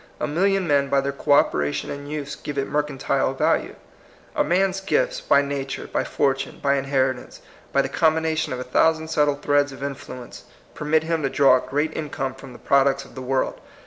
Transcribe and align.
A 0.19 0.25
million 0.25 0.67
men 0.67 0.89
by 0.89 0.99
their 0.99 1.11
co 1.11 1.33
operation 1.33 1.91
and 1.91 2.09
use 2.11 2.35
give 2.35 2.57
it 2.57 2.67
mercantile 2.67 3.35
value. 3.35 3.75
A 4.35 4.43
man's 4.43 4.81
gifts, 4.81 5.21
by 5.21 5.43
nature, 5.43 5.85
by 5.85 6.03
fortune, 6.03 6.57
by 6.59 6.73
inheritance, 6.73 7.39
by 7.71 7.83
the 7.83 7.87
combination 7.87 8.51
of 8.51 8.59
a 8.59 8.63
thou 8.63 8.93
sand 8.93 9.11
subtle 9.11 9.35
threads 9.35 9.71
of 9.71 9.83
influence, 9.83 10.45
permit 10.73 11.03
him 11.03 11.21
to 11.21 11.29
draw 11.29 11.57
a 11.57 11.69
great 11.69 11.95
income 11.95 12.33
from 12.33 12.51
the 12.51 12.57
pro 12.57 12.85
ducts 12.85 13.05
of 13.05 13.13
the 13.13 13.21
world. 13.21 13.61